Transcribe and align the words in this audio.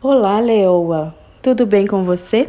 Olá, 0.00 0.38
Leoa! 0.38 1.12
Tudo 1.42 1.66
bem 1.66 1.84
com 1.84 2.04
você? 2.04 2.48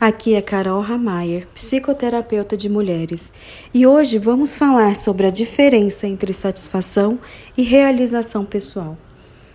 Aqui 0.00 0.34
é 0.34 0.42
Carol 0.42 0.80
Ramayer, 0.80 1.46
psicoterapeuta 1.54 2.56
de 2.56 2.68
mulheres, 2.68 3.32
e 3.72 3.86
hoje 3.86 4.18
vamos 4.18 4.56
falar 4.56 4.96
sobre 4.96 5.24
a 5.24 5.30
diferença 5.30 6.08
entre 6.08 6.32
satisfação 6.32 7.16
e 7.56 7.62
realização 7.62 8.44
pessoal. 8.44 8.98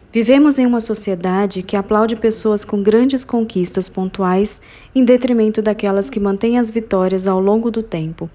Vivemos 0.09 0.57
em 0.57 0.65
uma 0.65 0.79
sociedade 0.79 1.63
que 1.63 1.75
aplaude 1.75 2.15
pessoas 2.15 2.63
com 2.63 2.81
grandes 2.81 3.25
conquistas 3.25 3.89
pontuais 3.89 4.61
em 4.95 5.03
detrimento 5.03 5.61
daquelas 5.61 6.09
que 6.09 6.21
mantêm 6.21 6.57
as 6.57 6.71
vitórias 6.71 7.27
ao 7.27 7.41
longo 7.41 7.69
do 7.69 7.83
tempo. 7.83 8.29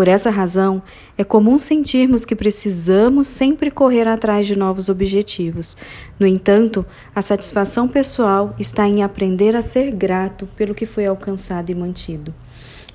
Por 0.00 0.08
essa 0.08 0.30
razão, 0.30 0.82
é 1.18 1.22
comum 1.22 1.58
sentirmos 1.58 2.24
que 2.24 2.34
precisamos 2.34 3.26
sempre 3.26 3.70
correr 3.70 4.08
atrás 4.08 4.46
de 4.46 4.56
novos 4.56 4.88
objetivos. 4.88 5.76
No 6.18 6.26
entanto, 6.26 6.86
a 7.14 7.20
satisfação 7.20 7.86
pessoal 7.86 8.54
está 8.58 8.88
em 8.88 9.02
aprender 9.02 9.54
a 9.54 9.60
ser 9.60 9.90
grato 9.90 10.48
pelo 10.56 10.74
que 10.74 10.86
foi 10.86 11.04
alcançado 11.04 11.68
e 11.68 11.74
mantido. 11.74 12.34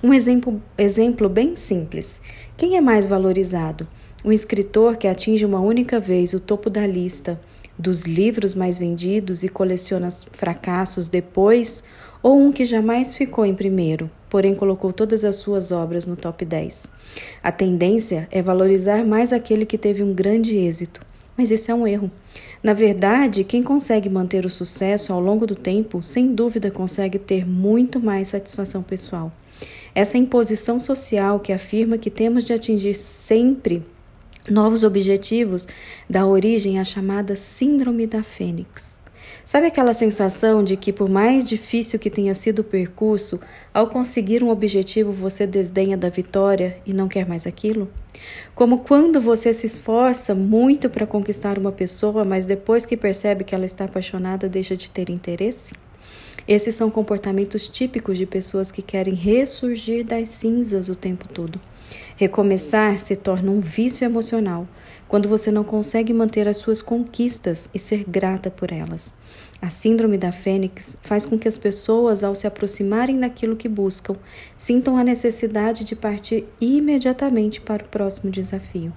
Um 0.02 0.12
exemplo, 0.12 0.59
exemplo 0.76 1.29
bem 1.29 1.55
simples: 1.55 2.20
quem 2.57 2.76
é 2.76 2.81
mais 2.81 3.05
valorizado? 3.05 3.87
Um 4.26 4.31
escritor 4.31 4.98
que 4.98 5.07
atinge 5.07 5.45
uma 5.45 5.59
única 5.59 5.99
vez 5.99 6.34
o 6.34 6.40
topo 6.40 6.71
da 6.71 6.87
lista 6.87 7.40
dos 7.77 8.05
livros 8.05 8.55
mais 8.55 8.79
vendidos 8.79 9.43
e 9.43 9.49
coleciona 9.49 10.09
fracassos 10.31 11.07
depois, 11.07 11.84
ou 12.23 12.35
um 12.35 12.51
que 12.51 12.65
jamais 12.65 13.13
ficou 13.13 13.45
em 13.45 13.53
primeiro, 13.53 14.09
porém 14.35 14.53
colocou 14.53 14.91
todas 14.91 15.23
as 15.23 15.38
suas 15.38 15.71
obras 15.71 16.05
no 16.05 16.17
top 16.17 16.43
10. 16.43 16.88
A 17.41 17.53
tendência 17.53 18.27
é 18.30 18.41
valorizar 18.41 19.05
mais 19.05 19.31
aquele 19.31 19.66
que 19.66 19.77
teve 19.77 20.03
um 20.03 20.13
grande 20.13 20.57
êxito, 20.57 20.99
mas 21.38 21.52
isso 21.52 21.71
é 21.71 21.73
um 21.73 21.88
erro. 21.88 22.12
Na 22.62 22.73
verdade, 22.73 23.45
quem 23.45 23.63
consegue 23.63 24.09
manter 24.09 24.45
o 24.45 24.49
sucesso 24.49 25.13
ao 25.13 25.21
longo 25.21 25.48
do 25.48 25.55
tempo, 25.55 26.03
sem 26.03 26.35
dúvida 26.35 26.70
consegue 26.70 27.17
ter 27.17 27.48
muito 27.48 27.98
mais 27.98 28.27
satisfação 28.27 28.84
pessoal. 28.84 29.32
Essa 29.96 30.18
imposição 30.18 30.79
social 30.79 31.40
que 31.40 31.54
afirma 31.54 31.98
que 31.98 32.09
temos 32.09 32.43
de 32.43 32.52
atingir 32.52 32.93
sempre 32.93 33.85
novos 34.49 34.84
objetivos 34.84 35.65
dá 36.09 36.26
origem 36.26 36.77
à 36.77 36.84
chamada 36.84 37.37
Síndrome 37.37 38.05
da 38.05 38.21
Fênix. 38.21 38.98
Sabe 39.45 39.68
aquela 39.68 39.93
sensação 39.93 40.63
de 40.63 40.76
que, 40.76 40.91
por 40.91 41.09
mais 41.09 41.48
difícil 41.48 41.99
que 41.99 42.09
tenha 42.09 42.34
sido 42.34 42.59
o 42.59 42.63
percurso, 42.63 43.40
ao 43.73 43.87
conseguir 43.87 44.43
um 44.43 44.49
objetivo 44.49 45.12
você 45.12 45.45
desdenha 45.45 45.95
da 45.95 46.09
vitória 46.09 46.77
e 46.85 46.93
não 46.93 47.07
quer 47.07 47.27
mais 47.27 47.46
aquilo? 47.46 47.90
Como 48.53 48.79
quando 48.79 49.21
você 49.21 49.53
se 49.53 49.68
esforça 49.68 50.34
muito 50.34 50.90
para 50.90 51.05
conquistar 51.05 51.57
uma 51.57 51.71
pessoa, 51.71 52.23
mas 52.23 52.46
depois 52.46 52.85
que 52.85 52.98
percebe 52.98 53.43
que 53.43 53.53
ela 53.53 53.65
está 53.65 53.85
apaixonada, 53.85 54.49
deixa 54.49 54.76
de 54.76 54.90
ter 54.90 55.09
interesse? 55.09 55.73
Esses 56.48 56.76
são 56.76 56.91
comportamentos 56.91 57.68
típicos 57.68 58.18
de 58.18 58.26
pessoas 58.26 58.71
que 58.71 58.81
querem 58.81 59.15
ressurgir 59.15 60.05
das 60.05 60.29
cinzas 60.29 60.90
o 60.90 60.96
tempo 60.96 61.27
todo. 61.27 61.59
Recomeçar 62.18 62.98
se 62.98 63.13
torna 63.13 63.52
um 63.52 63.60
vício 63.60 64.06
emocional 64.06 64.66
quando 65.06 65.28
você 65.28 65.52
não 65.52 65.66
consegue 65.66 66.13
manter 66.13 66.47
as 66.47 66.56
suas 66.56 66.81
conquistas 66.81 67.69
e 67.74 67.80
ser 67.80 68.06
grata 68.08 68.50
por 68.50 68.72
elas. 68.72 69.13
A 69.62 69.69
síndrome 69.69 70.18
da 70.18 70.31
Fênix 70.31 70.96
faz 71.02 71.25
com 71.25 71.38
que 71.38 71.47
as 71.47 71.58
pessoas, 71.58 72.24
ao 72.24 72.34
se 72.34 72.47
aproximarem 72.47 73.19
daquilo 73.19 73.58
que 73.58 73.68
buscam, 73.68 74.16
sintam 74.58 74.96
a 74.96 75.03
necessidade 75.03 75.84
de 75.84 75.94
partir 75.94 76.46
imediatamente 76.62 77.59
para 77.59 77.84
o 77.84 77.88
próximo 77.90 78.31
desafio. 78.31 78.94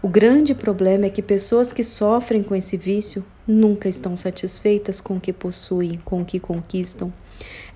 O 0.00 0.08
grande 0.08 0.54
problema 0.54 1.06
é 1.06 1.10
que 1.10 1.20
pessoas 1.20 1.74
que 1.74 1.84
sofrem 1.84 2.42
com 2.42 2.54
esse 2.54 2.78
vício 2.78 3.22
nunca 3.46 3.86
estão 3.86 4.16
satisfeitas 4.16 4.98
com 4.98 5.16
o 5.16 5.20
que 5.20 5.32
possuem, 5.32 6.00
com 6.04 6.22
o 6.22 6.24
que 6.24 6.40
conquistam. 6.40 7.12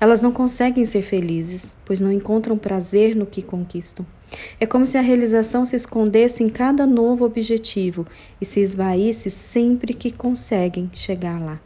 Elas 0.01 0.23
não 0.23 0.33
conseguem 0.33 0.87
ser 0.87 1.03
felizes, 1.03 1.77
pois 1.85 2.01
não 2.01 2.11
encontram 2.11 2.57
prazer 2.57 3.15
no 3.15 3.27
que 3.27 3.43
conquistam. 3.43 4.07
É 4.59 4.67
como 4.67 4.87
se 4.87 4.97
a 4.97 5.01
realização 5.01 5.65
se 5.65 5.77
escondesse 5.77 6.43
em 6.43 6.49
cada 6.49 6.87
novo 6.87 7.25
objetivo 7.25 8.07
e 8.41 8.45
se 8.45 8.61
esvaísse 8.61 9.31
sempre 9.31 9.95
que 9.95 10.11
conseguem 10.11 10.91
chegar 10.93 11.41
lá. 11.41 11.61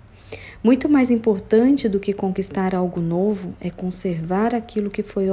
Muito 0.62 0.88
mais 0.88 1.10
importante 1.10 1.88
do 1.88 2.00
que 2.00 2.14
conquistar 2.14 2.74
algo 2.74 3.00
novo 3.00 3.54
é 3.60 3.70
conservar 3.70 4.54
aquilo 4.54 4.90
que 4.90 5.02
foi 5.02 5.26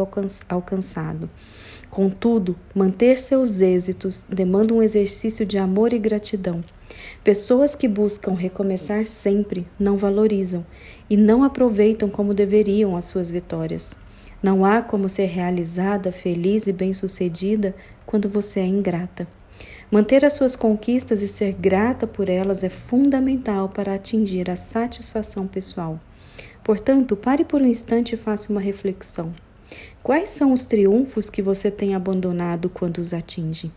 alcançado. 0.49 1.29
Contudo, 1.89 2.55
manter 2.75 3.17
seus 3.17 3.61
êxitos 3.61 4.25
demanda 4.27 4.73
um 4.73 4.81
exercício 4.81 5.45
de 5.45 5.57
amor 5.57 5.93
e 5.93 5.99
gratidão. 5.99 6.63
Pessoas 7.23 7.75
que 7.75 7.87
buscam 7.87 8.33
recomeçar 8.33 9.05
sempre 9.05 9.65
não 9.79 9.97
valorizam 9.97 10.65
e 11.09 11.15
não 11.15 11.43
aproveitam 11.43 12.09
como 12.09 12.33
deveriam 12.33 12.97
as 12.97 13.05
suas 13.05 13.31
vitórias. 13.31 13.95
Não 14.41 14.65
há 14.65 14.81
como 14.81 15.07
ser 15.07 15.25
realizada, 15.25 16.11
feliz 16.11 16.65
e 16.65 16.73
bem-sucedida 16.73 17.75
quando 18.05 18.27
você 18.27 18.59
é 18.59 18.65
ingrata. 18.65 19.27
Manter 19.91 20.25
as 20.25 20.33
suas 20.33 20.55
conquistas 20.55 21.21
e 21.21 21.27
ser 21.27 21.51
grata 21.51 22.07
por 22.07 22.27
elas 22.27 22.63
é 22.63 22.69
fundamental 22.69 23.69
para 23.69 23.93
atingir 23.93 24.49
a 24.49 24.55
satisfação 24.55 25.47
pessoal. 25.47 25.99
Portanto, 26.63 27.15
pare 27.15 27.43
por 27.43 27.61
um 27.61 27.67
instante 27.67 28.13
e 28.13 28.17
faça 28.17 28.51
uma 28.51 28.61
reflexão. 28.61 29.33
Quais 30.01 30.29
são 30.29 30.53
os 30.53 30.65
triunfos 30.65 31.29
que 31.29 31.41
você 31.41 31.69
tem 31.69 31.93
abandonado 31.93 32.69
quando 32.69 32.97
os 32.97 33.13
atinge? 33.13 33.71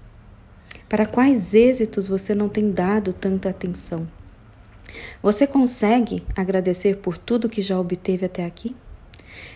Para 0.88 1.04
quais 1.04 1.52
êxitos 1.52 2.08
você 2.08 2.34
não 2.34 2.48
tem 2.48 2.70
dado 2.70 3.12
tanta 3.12 3.50
atenção? 3.50 4.08
Você 5.22 5.46
consegue 5.46 6.22
agradecer 6.36 6.96
por 6.98 7.19
tudo 7.19 7.48
que 7.48 7.60
já 7.60 7.78
obteve 7.78 8.26
até 8.26 8.44
aqui? 8.44 8.75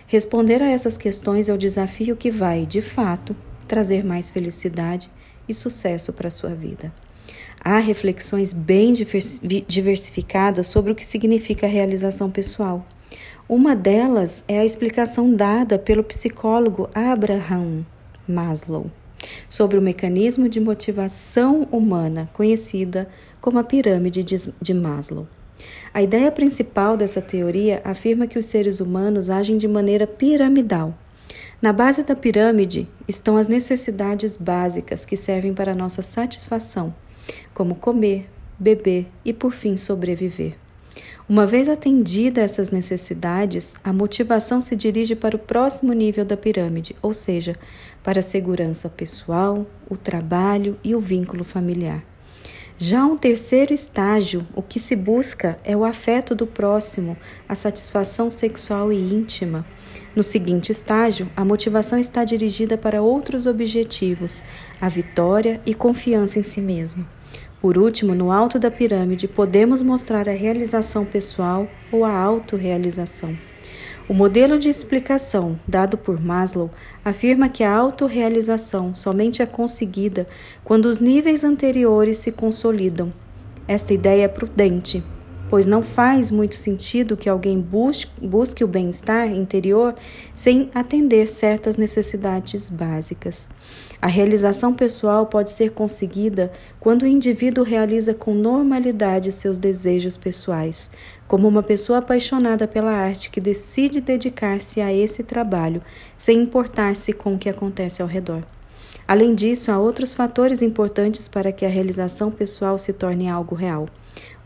Responder 0.07 0.61
a 0.61 0.69
essas 0.69 0.97
questões 0.97 1.49
é 1.49 1.53
o 1.53 1.57
desafio 1.57 2.15
que 2.15 2.31
vai, 2.31 2.65
de 2.65 2.81
fato, 2.81 3.35
trazer 3.67 4.03
mais 4.03 4.29
felicidade 4.29 5.09
e 5.47 5.53
sucesso 5.53 6.13
para 6.13 6.27
a 6.27 6.31
sua 6.31 6.51
vida. 6.51 6.91
Há 7.61 7.77
reflexões 7.79 8.53
bem 8.53 8.93
diversificadas 9.67 10.67
sobre 10.67 10.91
o 10.91 10.95
que 10.95 11.05
significa 11.05 11.67
realização 11.67 12.29
pessoal. 12.31 12.85
Uma 13.47 13.75
delas 13.75 14.43
é 14.47 14.59
a 14.59 14.65
explicação 14.65 15.33
dada 15.33 15.77
pelo 15.77 16.03
psicólogo 16.03 16.89
Abraham 16.93 17.85
Maslow 18.27 18.89
sobre 19.49 19.77
o 19.77 19.81
mecanismo 19.81 20.47
de 20.47 20.59
motivação 20.59 21.67
humana, 21.71 22.29
conhecida 22.33 23.09
como 23.41 23.59
a 23.59 23.63
pirâmide 23.63 24.23
de 24.23 24.73
Maslow. 24.73 25.27
A 25.93 26.01
ideia 26.01 26.31
principal 26.31 26.95
dessa 26.95 27.21
teoria 27.21 27.81
afirma 27.83 28.27
que 28.27 28.39
os 28.39 28.45
seres 28.45 28.79
humanos 28.79 29.29
agem 29.29 29.57
de 29.57 29.67
maneira 29.67 30.05
piramidal 30.05 30.93
na 31.61 31.73
base 31.73 32.03
da 32.03 32.15
pirâmide 32.15 32.87
estão 33.05 33.35
as 33.35 33.47
necessidades 33.47 34.37
básicas 34.37 35.03
que 35.03 35.17
servem 35.17 35.53
para 35.53 35.75
nossa 35.75 36.01
satisfação, 36.01 36.95
como 37.53 37.75
comer, 37.75 38.29
beber 38.57 39.07
e, 39.25 39.33
por 39.33 39.51
fim, 39.51 39.75
sobreviver. 39.75 40.55
Uma 41.27 41.45
vez 41.45 41.67
atendida 41.67 42.41
essas 42.41 42.71
necessidades, 42.71 43.75
a 43.83 43.91
motivação 43.91 44.61
se 44.61 44.73
dirige 44.73 45.15
para 45.15 45.35
o 45.35 45.39
próximo 45.39 45.91
nível 45.91 46.23
da 46.23 46.37
pirâmide, 46.37 46.95
ou 47.01 47.13
seja, 47.13 47.57
para 48.01 48.19
a 48.19 48.23
segurança 48.23 48.89
pessoal, 48.89 49.67
o 49.89 49.97
trabalho 49.97 50.77
e 50.81 50.95
o 50.95 50.99
vínculo 51.01 51.43
familiar. 51.43 52.03
Já 52.81 53.03
um 53.03 53.17
terceiro 53.17 53.73
estágio, 53.73 54.47
o 54.55 54.61
que 54.61 54.79
se 54.79 54.95
busca 54.95 55.59
é 55.65 55.75
o 55.75 55.83
afeto 55.83 56.33
do 56.33 56.47
próximo, 56.47 57.17
a 57.45 57.53
satisfação 57.53 58.31
sexual 58.31 58.93
e 58.93 58.95
íntima. 58.95 59.65
No 60.15 60.23
seguinte 60.23 60.71
estágio, 60.71 61.29
a 61.35 61.43
motivação 61.43 61.99
está 61.99 62.23
dirigida 62.23 62.77
para 62.77 63.01
outros 63.01 63.45
objetivos, 63.45 64.41
a 64.79 64.87
vitória 64.87 65.59
e 65.65 65.73
confiança 65.73 66.39
em 66.39 66.43
si 66.43 66.61
mesmo. 66.61 67.05
Por 67.61 67.77
último, 67.77 68.15
no 68.15 68.31
alto 68.31 68.57
da 68.57 68.71
pirâmide, 68.71 69.27
podemos 69.27 69.83
mostrar 69.83 70.29
a 70.29 70.33
realização 70.33 71.03
pessoal 71.03 71.67
ou 71.91 72.05
a 72.05 72.17
autorrealização. 72.17 73.37
O 74.09 74.13
modelo 74.15 74.57
de 74.57 74.69
explicação 74.69 75.59
dado 75.67 75.95
por 75.95 76.19
Maslow 76.19 76.71
afirma 77.05 77.47
que 77.47 77.63
a 77.63 77.71
autorrealização 77.71 78.95
somente 78.95 79.43
é 79.43 79.45
conseguida 79.45 80.27
quando 80.63 80.85
os 80.85 80.99
níveis 80.99 81.43
anteriores 81.43 82.17
se 82.17 82.31
consolidam. 82.31 83.13
Esta 83.67 83.93
ideia 83.93 84.23
é 84.23 84.27
prudente, 84.27 85.03
pois 85.49 85.65
não 85.65 85.81
faz 85.81 86.29
muito 86.29 86.55
sentido 86.55 87.17
que 87.17 87.27
alguém 87.27 87.59
busque, 87.59 88.11
busque 88.21 88.63
o 88.63 88.67
bem-estar 88.67 89.29
interior 89.31 89.95
sem 90.33 90.69
atender 90.73 91.27
certas 91.27 91.75
necessidades 91.75 92.69
básicas. 92.69 93.49
A 94.01 94.07
realização 94.07 94.73
pessoal 94.73 95.25
pode 95.25 95.51
ser 95.51 95.71
conseguida 95.71 96.51
quando 96.79 97.03
o 97.03 97.07
indivíduo 97.07 97.63
realiza 97.63 98.13
com 98.13 98.33
normalidade 98.33 99.31
seus 99.31 99.57
desejos 99.57 100.15
pessoais, 100.15 100.89
como 101.27 101.47
uma 101.47 101.63
pessoa 101.63 101.99
apaixonada 101.99 102.67
pela 102.67 102.91
arte 102.91 103.29
que 103.29 103.41
decide 103.41 103.99
dedicar-se 103.99 104.79
a 104.79 104.93
esse 104.93 105.23
trabalho 105.23 105.81
sem 106.15 106.41
importar-se 106.41 107.11
com 107.11 107.33
o 107.33 107.39
que 107.39 107.49
acontece 107.49 108.01
ao 108.01 108.07
redor. 108.07 108.43
Além 109.09 109.33
disso, 109.33 109.71
há 109.71 109.79
outros 109.79 110.13
fatores 110.13 110.61
importantes 110.61 111.27
para 111.27 111.51
que 111.51 111.65
a 111.65 111.67
realização 111.67 112.29
pessoal 112.29 112.77
se 112.77 112.93
torne 112.93 113.27
algo 113.27 113.55
real 113.55 113.87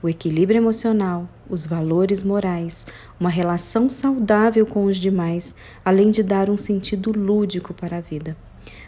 o 0.01 0.10
equilíbrio 0.10 0.57
emocional, 0.57 1.30
os 1.50 1.65
valores 1.65 2.24
morais, 2.24 2.86
uma 3.18 3.30
relação 3.30 3.89
saudável 3.89 4.65
com 4.65 4.83
os 4.83 4.98
demais, 4.98 5.56
além 5.83 6.12
de 6.12 6.21
dar 6.21 6.50
um 6.50 6.57
sentido 6.57 7.13
lúdico 7.13 7.74
para 7.74 7.98
a 7.98 8.01
vida. 8.01 8.36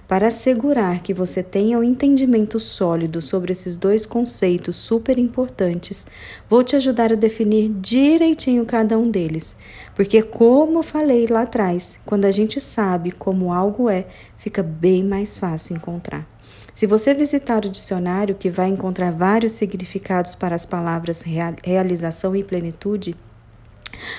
Para 0.07 0.27
assegurar 0.27 1.01
que 1.01 1.13
você 1.13 1.41
tenha 1.41 1.79
um 1.79 1.83
entendimento 1.83 2.59
sólido 2.59 3.21
sobre 3.21 3.51
esses 3.51 3.75
dois 3.75 4.05
conceitos 4.05 4.75
super 4.75 5.17
importantes, 5.17 6.05
vou 6.47 6.63
te 6.63 6.75
ajudar 6.75 7.11
a 7.11 7.15
definir 7.15 7.69
direitinho 7.69 8.65
cada 8.65 8.99
um 8.99 9.09
deles. 9.09 9.57
Porque, 9.95 10.21
como 10.21 10.83
falei 10.83 11.25
lá 11.25 11.41
atrás, 11.41 11.97
quando 12.05 12.25
a 12.25 12.31
gente 12.31 12.61
sabe 12.61 13.11
como 13.11 13.51
algo 13.51 13.89
é, 13.89 14.05
fica 14.37 14.61
bem 14.61 15.03
mais 15.03 15.39
fácil 15.39 15.75
encontrar. 15.75 16.27
Se 16.71 16.85
você 16.85 17.13
visitar 17.13 17.65
o 17.65 17.69
dicionário, 17.69 18.35
que 18.35 18.49
vai 18.49 18.67
encontrar 18.67 19.11
vários 19.11 19.53
significados 19.53 20.35
para 20.35 20.53
as 20.53 20.65
palavras 20.65 21.23
realização 21.63 22.35
e 22.35 22.43
plenitude, 22.43 23.15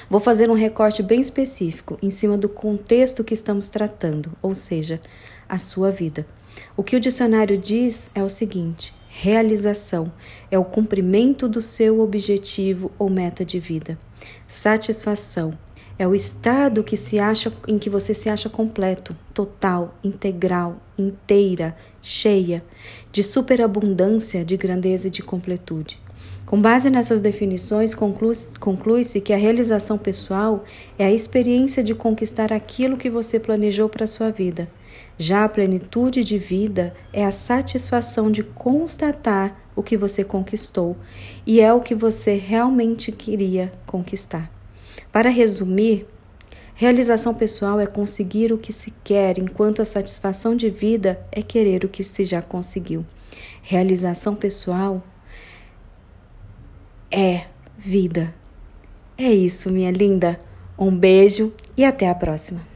Vou 0.09 0.21
fazer 0.21 0.51
um 0.51 0.55
recorte 0.55 1.03
bem 1.03 1.21
específico 1.21 1.99
em 2.03 2.11
cima 2.11 2.37
do 2.37 2.49
contexto 2.49 3.25
que 3.25 3.35
estamos 3.35 3.69
tratando, 3.69 4.33
ou 4.41 4.55
seja, 4.55 5.01
a 5.49 5.59
sua 5.59 5.91
vida. 5.91 6.27
O 6.77 6.83
que 6.83 6.97
o 6.97 7.01
dicionário 7.01 7.57
diz 7.57 8.11
é 8.15 8.23
o 8.23 8.29
seguinte: 8.29 8.95
realização 9.09 10.13
é 10.51 10.59
o 10.59 10.65
cumprimento 10.65 11.49
do 11.49 11.63
seu 11.63 12.01
objetivo 12.01 12.91
ou 12.99 13.09
meta 13.09 13.45
de 13.45 13.59
vida. 13.59 13.99
Satisfação 14.47 15.57
é 15.99 16.07
o 16.07 16.15
estado 16.15 16.85
que 16.85 16.97
se 16.97 17.19
acha 17.19 17.53
em 17.67 17.79
que 17.79 17.89
você 17.89 18.13
se 18.13 18.29
acha 18.29 18.51
completo, 18.51 19.17
total, 19.33 19.95
integral, 20.05 20.77
inteira, 20.99 21.77
cheia, 22.03 22.63
de 23.11 23.23
superabundância, 23.23 24.45
de 24.45 24.57
grandeza 24.57 25.09
e 25.09 25.11
de 25.11 25.23
completude. 25.23 25.99
Com 26.47 26.63
base 26.63 26.89
nessas 26.91 27.19
definições, 27.19 27.93
conclui-se 27.93 29.21
que 29.21 29.33
a 29.33 29.37
realização 29.37 29.99
pessoal 29.99 30.65
é 30.97 31.05
a 31.05 31.13
experiência 31.13 31.83
de 31.83 31.93
conquistar 31.93 32.53
aquilo 32.53 32.97
que 32.97 33.11
você 33.11 33.41
planejou 33.41 33.89
para 33.89 34.05
a 34.05 34.07
sua 34.07 34.31
vida. 34.31 34.71
Já 35.19 35.43
a 35.43 35.49
plenitude 35.49 36.23
de 36.23 36.39
vida 36.39 36.95
é 37.13 37.25
a 37.25 37.33
satisfação 37.33 38.31
de 38.31 38.45
constatar 38.45 39.61
o 39.75 39.83
que 39.83 39.97
você 39.97 40.23
conquistou 40.23 40.97
e 41.45 41.61
é 41.61 41.73
o 41.73 41.81
que 41.81 41.97
você 41.97 42.37
realmente 42.37 43.11
queria 43.11 43.73
conquistar. 43.85 44.49
Para 45.11 45.31
resumir, 45.31 46.07
realização 46.77 47.35
pessoal 47.35 47.81
é 47.81 47.87
conseguir 47.87 48.53
o 48.53 48.59
que 48.59 48.73
se 48.73 48.95
quer, 49.03 49.37
enquanto 49.37 49.83
a 49.83 49.85
satisfação 49.85 50.55
de 50.55 50.71
vida 50.71 51.19
é 51.33 51.43
querer 51.43 51.85
o 51.85 51.89
que 51.89 52.05
se 52.05 52.23
já 52.23 52.41
conseguiu. 52.41 53.05
Realização 53.63 54.37
pessoal 54.37 55.03
é 57.11 57.45
vida. 57.77 58.35
É 59.19 59.31
isso, 59.31 59.71
minha 59.71 59.91
linda. 59.91 60.39
Um 60.79 60.95
beijo 60.95 61.53
e 61.77 61.85
até 61.85 62.09
a 62.09 62.15
próxima. 62.15 62.76